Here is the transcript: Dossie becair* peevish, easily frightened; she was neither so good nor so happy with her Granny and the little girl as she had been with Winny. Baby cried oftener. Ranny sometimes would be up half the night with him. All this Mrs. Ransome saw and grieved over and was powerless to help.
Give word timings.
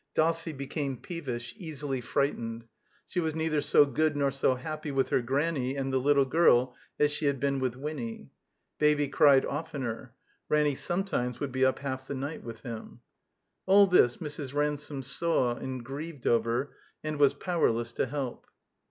Dossie 0.15 0.51
becair* 0.51 0.99
peevish, 0.99 1.53
easily 1.57 2.01
frightened; 2.01 2.65
she 3.07 3.19
was 3.19 3.35
neither 3.35 3.61
so 3.61 3.85
good 3.85 4.15
nor 4.15 4.31
so 4.31 4.55
happy 4.55 4.89
with 4.89 5.09
her 5.09 5.21
Granny 5.21 5.75
and 5.75 5.93
the 5.93 5.99
little 5.99 6.25
girl 6.25 6.75
as 6.99 7.11
she 7.11 7.27
had 7.27 7.39
been 7.39 7.59
with 7.59 7.75
Winny. 7.75 8.31
Baby 8.79 9.07
cried 9.07 9.45
oftener. 9.45 10.15
Ranny 10.49 10.73
sometimes 10.73 11.39
would 11.39 11.51
be 11.51 11.63
up 11.63 11.77
half 11.77 12.07
the 12.07 12.15
night 12.15 12.41
with 12.43 12.61
him. 12.61 13.01
All 13.67 13.85
this 13.85 14.17
Mrs. 14.17 14.55
Ransome 14.55 15.03
saw 15.03 15.53
and 15.53 15.85
grieved 15.85 16.25
over 16.25 16.75
and 17.03 17.19
was 17.19 17.35
powerless 17.35 17.93
to 17.93 18.07
help. 18.07 18.47